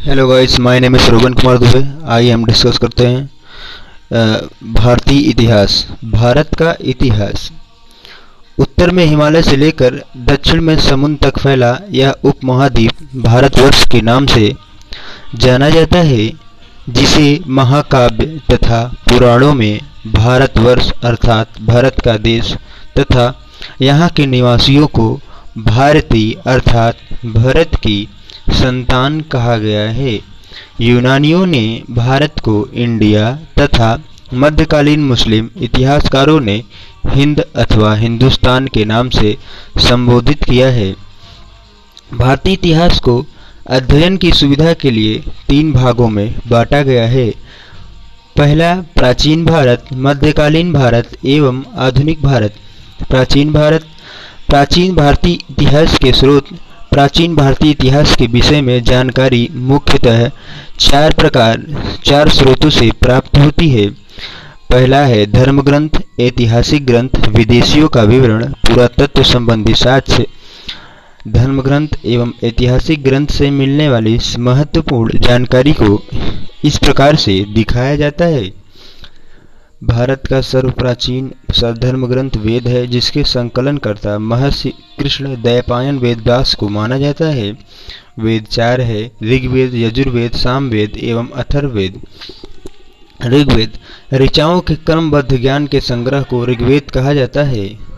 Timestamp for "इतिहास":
5.30-5.74, 6.82-7.50, 42.52-43.00, 55.32-55.98, 57.70-58.14